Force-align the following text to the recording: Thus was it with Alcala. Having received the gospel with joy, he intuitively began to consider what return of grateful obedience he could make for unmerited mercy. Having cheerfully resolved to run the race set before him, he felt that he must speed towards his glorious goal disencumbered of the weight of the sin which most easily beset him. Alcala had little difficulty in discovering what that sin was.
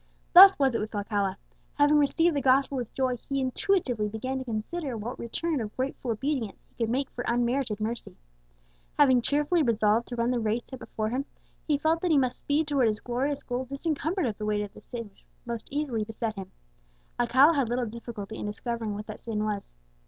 Thus 0.33 0.57
was 0.57 0.73
it 0.73 0.81
with 0.81 0.95
Alcala. 0.95 1.37
Having 1.75 1.99
received 1.99 2.35
the 2.35 2.41
gospel 2.41 2.75
with 2.75 2.91
joy, 2.95 3.17
he 3.17 3.39
intuitively 3.39 4.07
began 4.09 4.39
to 4.39 4.43
consider 4.43 4.97
what 4.97 5.19
return 5.19 5.61
of 5.61 5.77
grateful 5.77 6.09
obedience 6.09 6.57
he 6.65 6.73
could 6.73 6.89
make 6.89 7.11
for 7.11 7.23
unmerited 7.27 7.79
mercy. 7.79 8.17
Having 8.97 9.21
cheerfully 9.21 9.61
resolved 9.61 10.07
to 10.07 10.15
run 10.15 10.31
the 10.31 10.39
race 10.39 10.63
set 10.65 10.79
before 10.79 11.09
him, 11.09 11.25
he 11.67 11.77
felt 11.77 12.01
that 12.01 12.09
he 12.09 12.17
must 12.17 12.39
speed 12.39 12.67
towards 12.67 12.89
his 12.89 12.99
glorious 12.99 13.43
goal 13.43 13.65
disencumbered 13.67 14.25
of 14.25 14.39
the 14.39 14.45
weight 14.47 14.63
of 14.63 14.73
the 14.73 14.81
sin 14.81 15.07
which 15.09 15.23
most 15.45 15.67
easily 15.69 16.03
beset 16.03 16.33
him. 16.33 16.51
Alcala 17.19 17.53
had 17.53 17.69
little 17.69 17.85
difficulty 17.85 18.37
in 18.39 18.47
discovering 18.47 18.95
what 18.95 19.05
that 19.05 19.19
sin 19.21 19.43
was. 19.43 19.75